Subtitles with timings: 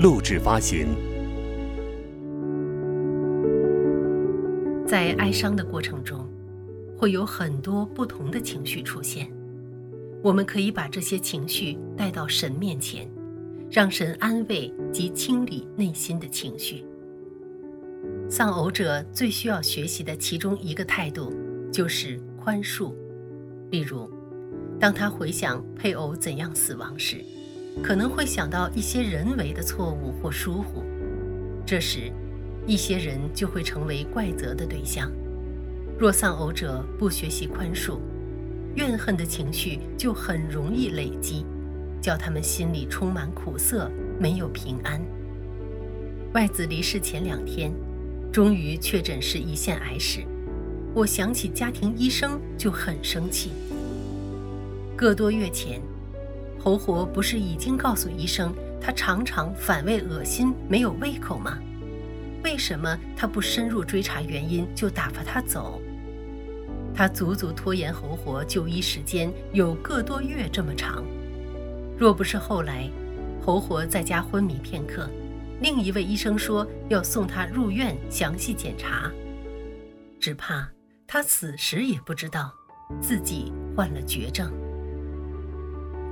[0.00, 0.86] 录制发行。
[4.86, 6.26] 在哀伤的过程中，
[6.96, 9.30] 会有很多不同的情绪出现。
[10.22, 13.06] 我们可以把这些情绪带到神面前，
[13.70, 16.82] 让神安慰及清理内心的情绪。
[18.26, 21.30] 丧偶者最需要学习的其中一个态度，
[21.70, 22.94] 就是宽恕。
[23.70, 24.10] 例如，
[24.78, 27.22] 当他回想配偶怎样死亡时。
[27.82, 30.82] 可能会想到一些人为的错误或疏忽，
[31.64, 32.12] 这时，
[32.66, 35.10] 一些人就会成为怪责的对象。
[35.98, 37.98] 若丧偶者不学习宽恕，
[38.74, 41.46] 怨恨的情绪就很容易累积，
[42.02, 45.00] 叫他们心里充满苦涩，没有平安。
[46.34, 47.72] 外子离世前两天，
[48.32, 50.20] 终于确诊是胰腺癌时，
[50.94, 53.52] 我想起家庭医生就很生气。
[54.96, 55.80] 个多月前。
[56.62, 61.58] 侯活不是已经告诉医生，他常常反胃、恶心、没有胃口吗？
[62.44, 65.80] 为什么他不深入追查原因就打发他走？
[66.94, 71.02] 他足足拖延侯活就医时间有个多月这么长。
[71.96, 72.90] 若不是后来，
[73.42, 75.08] 侯活在家昏迷片刻，
[75.62, 79.10] 另一位医生说要送他入院详细检查，
[80.20, 80.68] 只怕
[81.06, 82.52] 他死时也不知道
[83.00, 84.52] 自己患了绝症。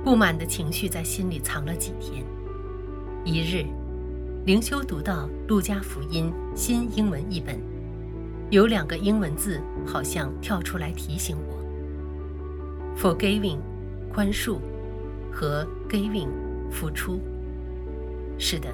[0.03, 2.23] 不满的情绪在心里藏了几天。
[3.25, 3.65] 一日，
[4.45, 7.59] 灵修读到《路加福音》新英文译本，
[8.49, 13.57] 有两个英文字好像跳出来提醒我：“forgiving，
[14.13, 14.57] 宽恕，
[15.31, 16.29] 和 giving，
[16.71, 17.19] 付出。”
[18.39, 18.73] 是的，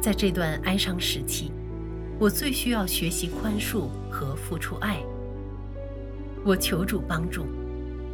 [0.00, 1.52] 在这段哀伤时期，
[2.18, 5.00] 我最需要学习宽恕和付出爱。
[6.44, 7.46] 我求主帮助。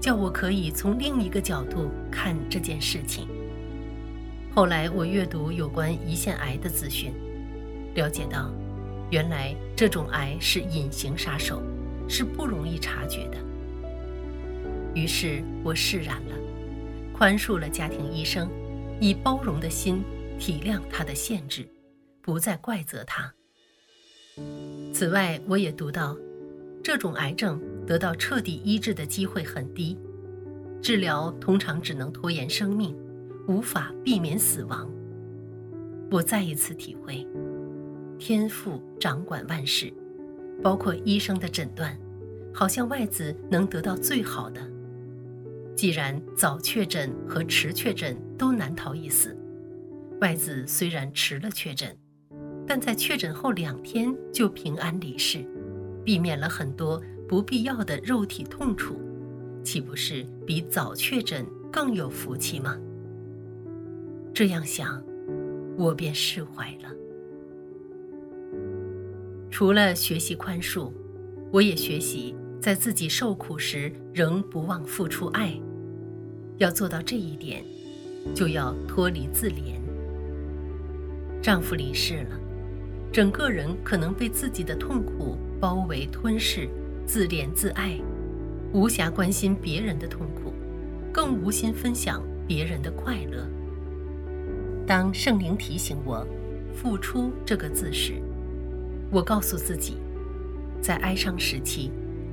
[0.04, 3.26] 叫我可以从另一个角度看这件事情。
[4.54, 7.10] 后来我阅读有关胰腺癌的资讯，
[7.94, 8.52] 了解到，
[9.10, 11.62] 原来这种癌是隐形杀手，
[12.06, 13.38] 是不容易察觉的。
[14.94, 16.36] 于是我释然了，
[17.16, 18.50] 宽恕了家庭医生，
[19.00, 20.04] 以包容的心
[20.38, 21.66] 体谅他的限制，
[22.20, 23.32] 不再怪责他。
[24.92, 26.14] 此外，我也读到，
[26.82, 27.58] 这种癌症。
[27.86, 29.98] 得到彻底医治的机会很低，
[30.80, 32.96] 治疗通常只能拖延生命，
[33.46, 34.90] 无法避免死亡。
[36.10, 37.26] 我再一次体会，
[38.18, 39.92] 天父掌管万事，
[40.62, 41.98] 包括医生的诊断，
[42.52, 44.60] 好像外子能得到最好的。
[45.74, 49.36] 既然早确诊和迟确诊都难逃一死，
[50.20, 51.94] 外子虽然迟了确诊，
[52.66, 55.44] 但在确诊后两天就平安离世，
[56.04, 57.02] 避免了很多。
[57.28, 58.96] 不必要的肉体痛楚，
[59.62, 62.78] 岂不是比早确诊更有福气吗？
[64.32, 65.02] 这样想，
[65.76, 66.90] 我便释怀了。
[69.50, 70.90] 除了学习宽恕，
[71.52, 75.54] 我也学习在自己受苦时仍不忘付出爱。
[76.58, 77.64] 要做到这一点，
[78.34, 79.80] 就要脱离自怜。
[81.40, 82.40] 丈夫离世了，
[83.12, 86.68] 整个人可能被自己的痛苦包围吞噬。
[87.06, 87.98] 自怜自爱，
[88.72, 90.54] 无暇关心别人的痛苦，
[91.12, 93.46] 更无心分享别人的快乐。
[94.86, 96.26] 当圣灵提醒我
[96.74, 98.14] “付出”这个字时，
[99.10, 99.98] 我告诉自己，
[100.80, 101.90] 在哀伤时期，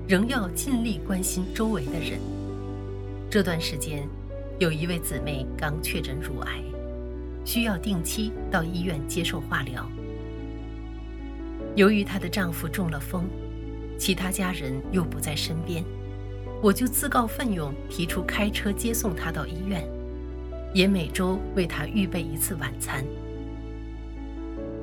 [0.07, 2.17] 仍要尽力关心周围的人。
[3.29, 4.07] 这段时间，
[4.57, 6.63] 有一位姊妹刚确诊乳癌，
[7.43, 9.85] 需要定期到医院接受化疗。
[11.75, 13.25] 由于她的丈夫中了风。
[14.01, 15.85] 其他家人又不在身边，
[16.59, 19.87] 我就自告奋勇提出开车接送他到医院，
[20.73, 23.05] 也每周为他预备一次晚餐。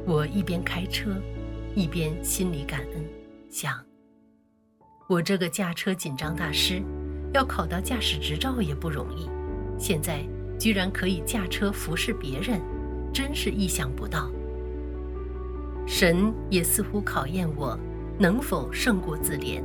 [0.06, 1.16] 我一边开车，
[1.74, 3.04] 一边心里感恩，
[3.50, 3.76] 想：
[5.08, 6.80] 我这个驾车紧张大师，
[7.34, 9.28] 要考到驾驶执照也不容易，
[9.76, 10.20] 现在
[10.60, 12.60] 居然可以驾车服侍别人，
[13.12, 14.30] 真是意想不到。
[15.88, 17.76] 神也似乎考验我。
[18.20, 19.62] 能否胜过自怜？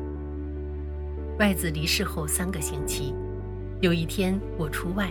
[1.40, 3.16] 外子离世后三个星期，
[3.82, 5.10] 有一天我出外，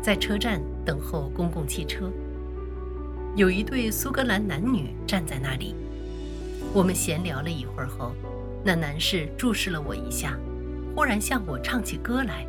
[0.00, 2.08] 在车站等候公共汽车，
[3.34, 5.74] 有一对苏格兰男女站在那里。
[6.72, 8.12] 我们闲聊了一会儿后，
[8.64, 10.38] 那男士注视了我一下，
[10.94, 12.46] 忽然向我唱起歌来。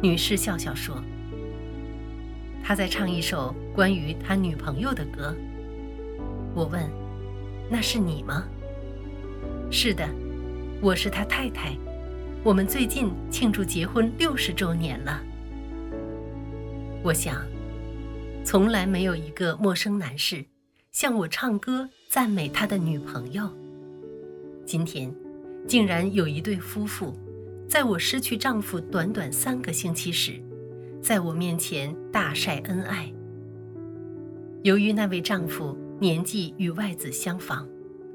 [0.00, 1.00] 女士笑笑说
[2.60, 5.32] ：“他在唱一首关于他女朋友的歌。”
[6.56, 6.82] 我问
[7.70, 8.44] ：“那是你吗
[9.74, 10.06] ？”“是的，
[10.82, 11.74] 我是他太太。
[12.44, 15.22] 我们最近庆祝结婚六十周年了。”
[17.02, 17.42] 我想，
[18.44, 20.44] 从来没有一个陌生男士
[20.90, 23.48] 向我唱歌赞美他的女朋友。
[24.66, 25.10] 今天，
[25.66, 27.18] 竟然有一对夫妇，
[27.66, 30.34] 在我失去丈夫短短三个星期时，
[31.00, 33.10] 在我面前大晒恩爱。
[34.64, 37.66] 由于那位丈夫年纪与外子相仿，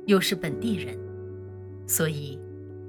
[0.05, 0.95] 又是本地人，
[1.87, 2.37] 所以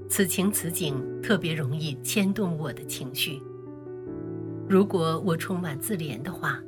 [0.09, 3.41] 此情此景特别容易牵动我的情绪。
[4.69, 6.61] 如果我充满自怜的话，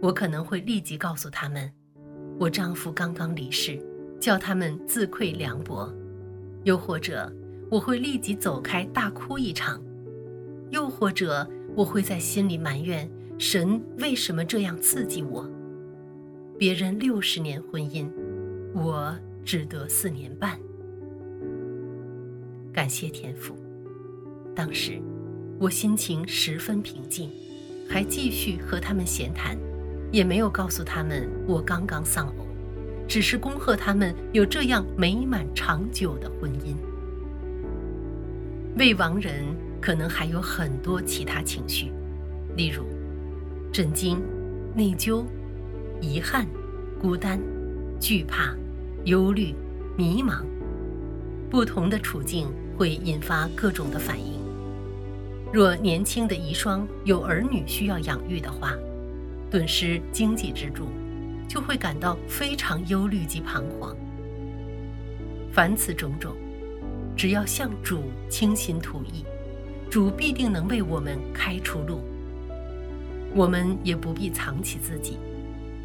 [0.00, 1.72] 我可能会立即告诉他们，
[2.38, 3.80] 我丈夫刚刚离世，
[4.20, 5.92] 叫他们自愧凉薄；
[6.64, 7.32] 又或者
[7.70, 9.80] 我会立即走开，大哭一场；
[10.70, 15.48] 又或者我会在心里埋怨神为什么这样刺激我。
[16.58, 18.08] 别人六十年婚姻，
[18.74, 20.58] 我只得四年半。
[22.72, 23.56] 感谢天父，
[24.54, 25.00] 当时。
[25.60, 27.30] 我心情十分平静，
[27.88, 29.56] 还继续和他们闲谈，
[30.10, 32.46] 也没有告诉他们我刚刚丧偶，
[33.06, 36.74] 只是恭贺他们有这样美满长久的婚姻。
[38.76, 39.44] 未亡人
[39.80, 41.92] 可能还有很多其他情绪，
[42.56, 42.82] 例如
[43.70, 44.20] 震惊、
[44.74, 45.24] 内疚、
[46.00, 46.44] 遗憾、
[47.00, 47.40] 孤单、
[48.00, 48.52] 惧怕、
[49.04, 49.54] 忧虑、
[49.96, 50.42] 迷茫。
[51.52, 54.40] 不同的处境会引发各种的反应。
[55.52, 58.74] 若年轻的遗孀有儿女需要养育的话，
[59.50, 60.86] 顿失经济支柱，
[61.46, 63.94] 就会感到非常忧虑及彷徨。
[65.52, 66.34] 凡此种种，
[67.14, 69.22] 只要向主倾心吐意，
[69.90, 72.00] 主必定能为我们开出路。
[73.34, 75.18] 我们也不必藏起自己，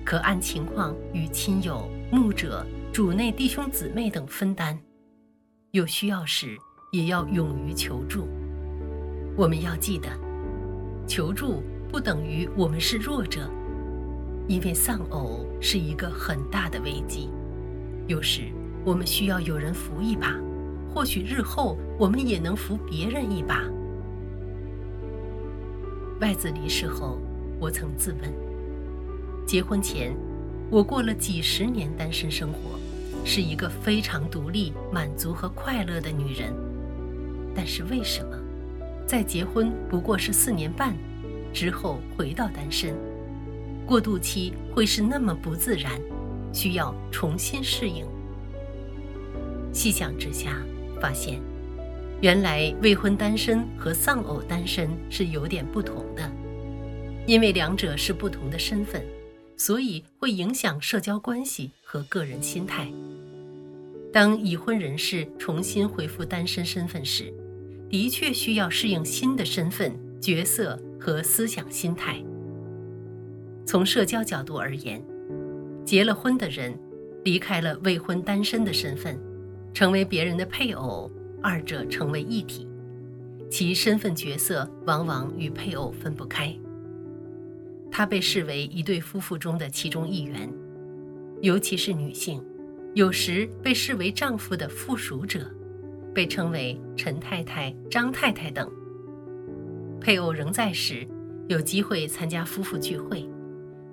[0.05, 4.79] 可按情况与亲友、牧者、主内弟兄姊妹等分担，
[5.77, 6.57] 有需要时
[6.89, 8.27] 也要勇于求助。
[9.35, 10.09] 我们要记得，
[11.05, 13.47] 求助不等于我们是弱者，
[14.47, 17.29] 因为丧偶是一个很大的危机。
[18.07, 18.45] 有时
[18.83, 20.35] 我们需要有人扶一把，
[20.91, 23.61] 或许日后我们也能扶别人一把。
[26.19, 27.19] 外子离世后，
[27.59, 28.33] 我曾自问：
[29.45, 30.17] 结婚前，
[30.71, 32.79] 我过了几十年单身生活，
[33.27, 36.53] 是一个非常独立、满足和快乐的女人。
[37.53, 38.39] 但是为什么？
[39.05, 40.95] 在结婚不过是四年半
[41.53, 42.95] 之后回到单身，
[43.85, 45.99] 过渡期会是那么不自然，
[46.53, 48.05] 需要重新适应。
[49.73, 50.61] 细想之下，
[51.01, 51.41] 发现
[52.21, 56.31] 原来未婚单身和丧偶单身是有点不同的，
[57.25, 59.05] 因为两者是不同的身份，
[59.57, 62.91] 所以会影响社交关系和个人心态。
[64.11, 67.33] 当已婚人士重新恢复单身身份时，
[67.89, 72.21] 的确需要适应新的身份、角色和思想心态。
[73.65, 75.01] 从社交角度而言，
[75.85, 76.77] 结了婚的人
[77.23, 79.17] 离开了未婚单身的身份，
[79.73, 81.09] 成为别人的配偶，
[81.41, 82.67] 二者成为一体，
[83.49, 86.53] 其身份角色往往与配偶分不开。
[87.89, 90.51] 他被视为一对夫妇中的其中一员，
[91.41, 92.43] 尤其是女性，
[92.93, 95.49] 有时被视为丈夫的附属者。
[96.13, 98.67] 被称为陈太太、张太太等。
[100.01, 101.07] 配偶仍在时，
[101.47, 103.29] 有机会参加夫妇聚会，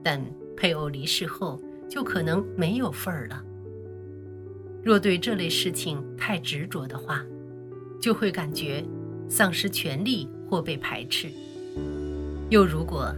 [0.03, 0.25] 但
[0.57, 3.45] 配偶离世后，就可能没有份儿了。
[4.83, 7.23] 若对这类事情太执着的话，
[8.01, 8.83] 就会感觉
[9.29, 11.29] 丧失权利或被排斥。
[12.49, 13.15] 又如果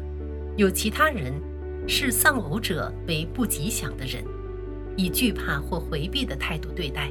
[0.56, 1.32] 有其他人
[1.86, 4.24] 视丧偶者为不吉祥的人，
[4.96, 7.10] 以惧怕或回避的态度对待。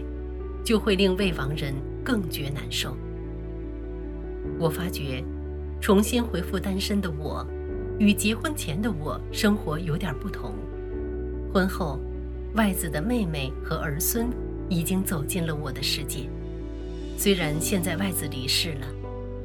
[0.65, 2.97] 就会令未亡人更觉难受。
[4.57, 5.23] 我发觉，
[5.79, 7.45] 重新恢复单身的我，
[7.99, 10.55] 与结婚前的我生活有点不同。
[11.53, 11.99] 婚后，
[12.55, 14.27] 外子的妹妹和儿孙
[14.67, 16.27] 已经走进了我的世界。
[17.15, 18.87] 虽然现在外子离世了，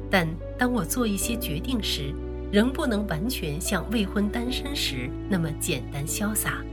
[0.09, 2.11] 但当我做一些决定时，
[2.51, 6.63] 仍不能完全像未婚单身时那么简单潇洒，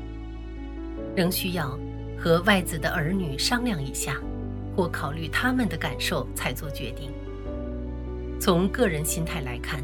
[1.15, 1.79] 仍需要
[2.19, 4.17] 和外子的儿女商量一下。
[4.77, 7.11] 或考虑他们的感受才做决定。
[8.39, 9.83] 从个人心态来看，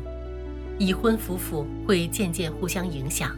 [0.79, 3.37] 已婚夫妇会渐渐互相影响，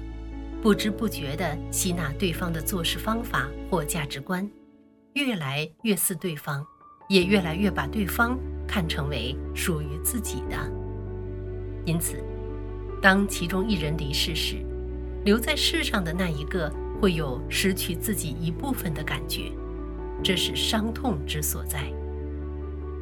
[0.61, 4.47] 不知不觉地吸纳对方的做事方法或价值观，
[5.15, 6.63] 越来越似对方，
[7.09, 10.71] 也越来越把对方看成为属于自己的。
[11.87, 12.23] 因此，
[13.07, 14.57] 当其中一人离世时，
[15.25, 16.69] 留在世上的那一个
[17.01, 19.43] 会有失去自己一部分的感觉，
[20.25, 21.85] 这是伤痛之所在。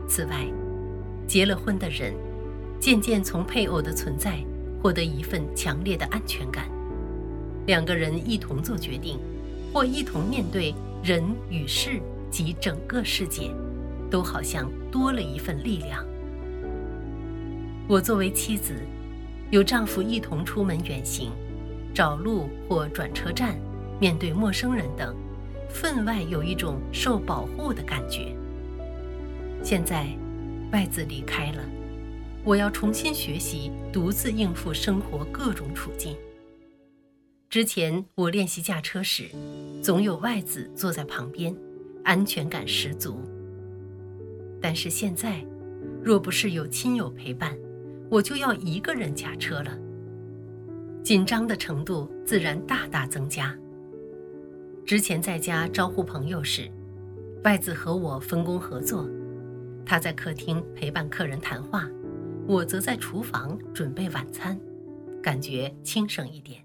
[0.07, 0.45] 此外，
[1.27, 2.13] 结了婚的人
[2.79, 4.45] 渐渐从配偶的存在
[4.83, 6.69] 获得一份强烈的安全感。
[7.65, 9.19] 两个人一同做决定，
[9.73, 11.99] 或一同面对人与事
[12.31, 13.51] 及整个世界，
[14.11, 16.05] 都好像多了一份力量。
[17.89, 18.75] 我作为妻子，
[19.51, 21.31] 有丈夫一同出门远行，
[21.95, 23.57] 找路或转车站，
[24.01, 25.15] 面对陌生人等，
[25.69, 28.35] 分外有一种受保护的感觉。
[29.63, 30.09] 现在，
[30.73, 31.63] 外子离开了，
[32.43, 36.17] 我要重新学习独自应付生活各种处境。
[37.49, 39.27] 之前我练习驾车时，
[39.81, 41.55] 总有外子坐在旁边，
[42.03, 43.21] 安全感十足。
[44.61, 45.45] 但是现在，
[46.03, 47.57] 若不是有亲友陪伴，
[48.11, 49.79] 我就要一个人驾车了。
[51.03, 53.55] 紧张的程度自然大大增加。
[54.87, 56.71] 之前在家招呼朋友时，
[57.43, 59.09] 外子和我分工合作，
[59.85, 61.89] 他在客厅陪伴客人谈话，
[62.47, 64.59] 我则在厨房准备晚餐，
[65.23, 66.63] 感觉轻省一点。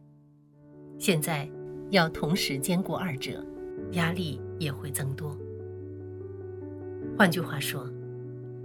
[0.97, 1.49] 现在
[1.89, 3.43] 要同时兼顾二者，
[3.91, 5.37] 压力也会增多。
[7.17, 7.89] 换句话说，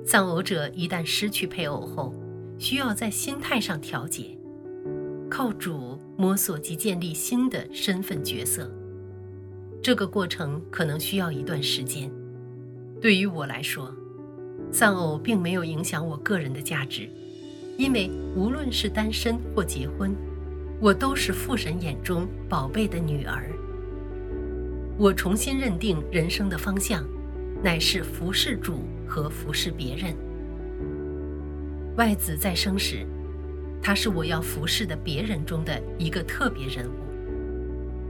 [0.04, 2.14] 丧偶者一旦失去配偶后，
[2.58, 4.36] 需要在心态上调节，
[5.30, 8.70] 靠主摸索及建立新的身份角色。
[9.82, 12.10] 这个过程可能需要一段时间。
[13.00, 13.94] 对于我来说，
[14.70, 17.08] 丧偶并没有影响我个人的价值，
[17.76, 20.14] 因为无论是单身或结婚。
[20.80, 23.48] 我都是父神眼中宝贝的女儿。
[24.98, 27.02] 我重新认定人生的方向，
[27.62, 30.14] 乃是服侍主和服侍别人。
[31.96, 33.06] 外子在生时，
[33.82, 36.94] 他是我要服侍的别人中的一个特别人物。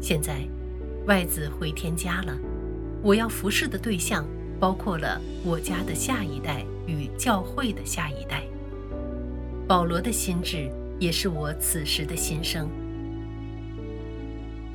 [0.01, 0.47] 现在，
[1.07, 2.37] 外子回天家了，
[3.03, 4.27] 我要服侍的对象
[4.59, 8.43] 包括了我家的下一代与教会的下一代。
[9.67, 10.71] 保罗的心智。
[11.01, 12.69] 也是我此时的心声。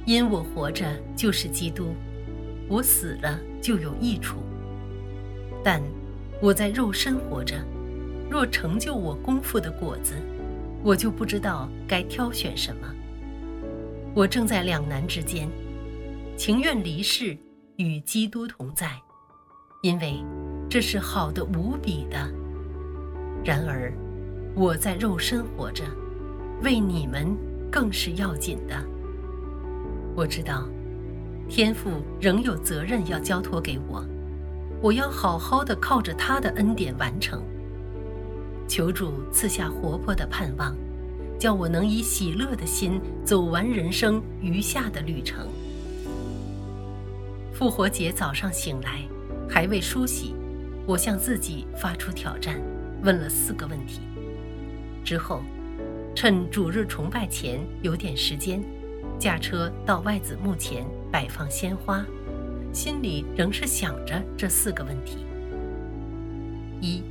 [0.05, 0.85] 因我活着
[1.15, 1.95] 就是基督，
[2.67, 4.39] 我死了就有益处。
[5.63, 5.81] 但
[6.41, 7.55] 我在肉身活着，
[8.29, 10.13] 若成就我功夫的果子，
[10.83, 12.87] 我就不知道该挑选什么。
[14.13, 15.49] 我正在两难之间，
[16.37, 17.35] 情愿离世
[17.77, 18.91] 与基督同在，
[19.81, 20.23] 因为
[20.69, 22.17] 这是好的无比的。
[23.43, 23.91] 然而，
[24.55, 25.83] 我在肉身活着。
[26.61, 27.33] 为你们
[27.71, 28.75] 更是要紧的。
[30.13, 30.67] 我知道，
[31.47, 34.03] 天父仍有责任要交托给我，
[34.81, 37.41] 我要好好的靠着他的恩典完成。
[38.69, 40.73] 求主赐下活泼的盼望，
[41.39, 45.49] 叫我能以喜乐的心走完人生余下的旅程。
[47.51, 49.01] 复活节早上醒来，
[49.49, 50.35] 还未梳洗，
[50.85, 52.61] 我向自己发出挑战，
[53.01, 54.01] 问了四个问题。
[55.03, 55.41] 之后。
[56.15, 58.61] 趁主日崇拜前有点时间，
[59.17, 62.05] 驾车到外子墓前摆放鲜花，
[62.73, 65.19] 心里仍是想着这四个问题：
[66.81, 67.01] 一，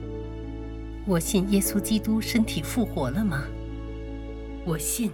[1.08, 3.44] 我信耶稣基督身体复活了吗？
[4.66, 5.10] 我信。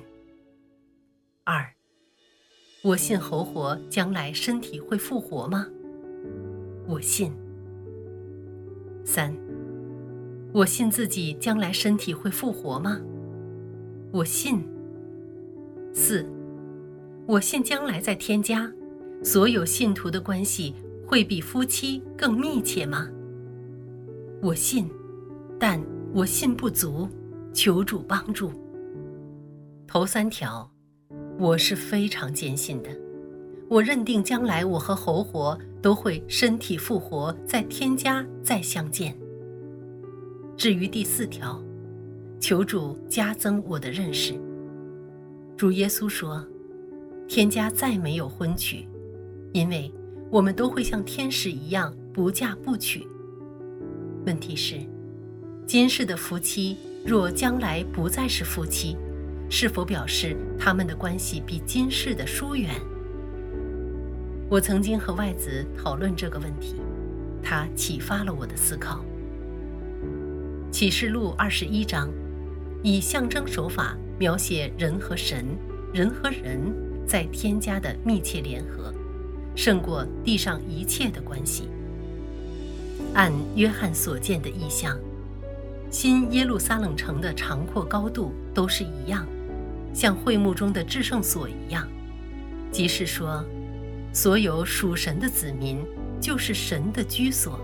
[1.45, 1.65] 二，
[2.83, 5.69] 我信侯活将来身体会复活吗？
[6.89, 7.33] 我信。
[9.05, 9.33] 三，
[10.53, 13.01] 我信自己将来身体会复活吗？
[14.11, 14.69] 我信。
[15.93, 16.29] 四，
[17.25, 18.69] 我信将来在天家，
[19.23, 20.75] 所有信徒的关系
[21.07, 23.09] 会比夫妻更密切吗？
[24.43, 24.91] 我信，
[25.59, 25.81] 但
[26.13, 27.09] 我信不足，
[27.53, 28.53] 求主帮助。
[29.87, 30.71] 头三条，
[31.39, 32.91] 我是非常坚信的。
[33.69, 39.17] 我认定将来我和侯活都会身体复活，在天家再相见。
[40.57, 41.63] 至于第四条。
[42.41, 44.35] 求主加增我的认识。
[45.57, 46.47] 主耶稣说
[47.27, 48.87] ：“天家再没有婚娶，
[49.55, 49.91] 因为
[50.31, 53.07] 我们都会像天使一样不嫁不娶。”
[54.27, 54.79] 问题是，
[55.66, 58.97] 今世的夫妻若将来不再是夫妻，
[59.49, 62.71] 是否表示他们的关系比今世的疏远？
[64.50, 66.76] 我曾经和外子讨论这个问题，
[67.42, 69.02] 他启发了我的思考。
[70.71, 72.09] 启示录二十一章。
[72.87, 75.47] 以象征手法描写人和神、
[75.94, 76.61] 人和人、
[77.06, 78.92] 在天家的密切联合，
[79.56, 81.71] 胜过地上一切的关系。
[83.14, 84.99] 按约翰所见的意象，
[85.95, 89.25] 新耶路撒冷城的长阔高度都是一样，
[89.93, 91.89] 像会幕中的至圣所一样，
[92.73, 93.45] 即是说，
[94.13, 95.79] 所有属神的子民
[96.21, 97.61] 就是神的居所，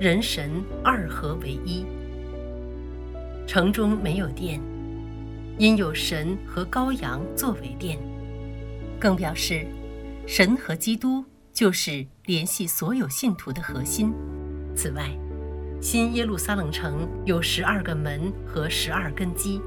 [0.00, 1.84] 人神二合为一。
[3.46, 4.58] 城中没有殿，
[5.58, 7.98] 因有神和羔羊作为殿，
[8.98, 9.66] 更表示
[10.26, 11.22] 神和基督
[11.52, 14.14] 就是联系所有信徒的核心。
[14.74, 15.10] 此外，
[15.84, 19.60] 新耶路撒冷城有十二个门和十二根基，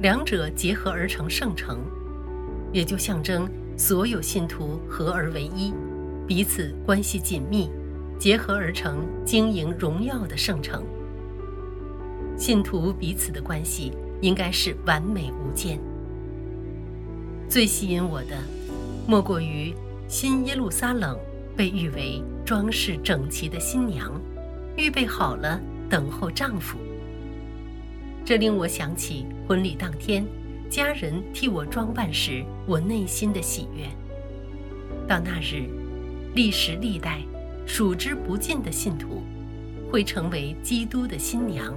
[0.00, 1.78] 两者结合而成圣城，
[2.72, 5.72] 也就象征所有信徒合而为一，
[6.26, 7.70] 彼此关系紧密，
[8.18, 10.82] 结合而成经营荣耀的圣城。
[12.36, 15.78] 信徒彼此的关系应该是完美无间。
[17.48, 18.36] 最吸引我的，
[19.06, 19.72] 莫过于
[20.08, 21.16] 新耶路撒冷
[21.56, 24.20] 被誉为装饰整齐的新娘，
[24.80, 26.78] 预备好了等候丈夫。
[28.24, 30.24] 这令我想起婚礼当天，
[30.70, 33.84] 家人替我装扮时我内心的喜悦。
[35.06, 35.68] 到那日，
[36.34, 37.20] 历时历代
[37.66, 39.22] 数之不尽的信徒，
[39.90, 41.76] 会成为基督的新娘。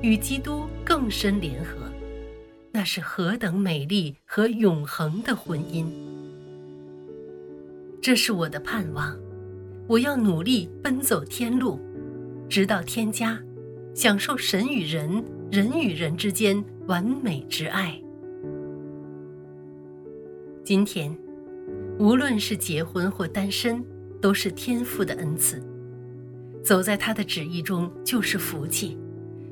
[0.00, 1.90] 与基督更深联合，
[2.70, 5.86] 那是何等美丽和永恒的婚姻！
[8.00, 9.18] 这是我的盼望，
[9.88, 11.80] 我要努力奔走天路，
[12.48, 13.38] 直到天家，
[13.94, 18.00] 享受神与人、人与人之间完美之爱。
[20.64, 21.14] 今天，
[21.98, 23.84] 无论是结婚或单身，
[24.20, 25.62] 都是天父的恩赐，
[26.64, 28.98] 走在他的旨意中就是福气。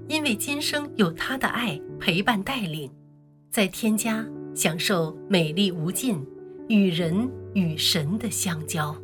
[0.09, 2.91] 因为今生有他的爱陪伴带领，
[3.50, 4.25] 在天家
[4.55, 6.25] 享受美丽无尽
[6.69, 8.97] 与人与神的相交。